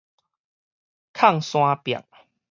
[1.13, 1.95] 控山壁